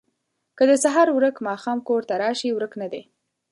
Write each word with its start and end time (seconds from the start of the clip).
ـ 0.29 0.57
که 0.57 0.63
د 0.69 0.71
سهار 0.83 1.07
ورک 1.13 1.35
ماښام 1.47 1.79
کور 1.87 2.01
ته 2.09 2.13
راشي 2.21 2.49
ورک 2.53 2.73
نه 2.81 2.87
دی 2.91 3.01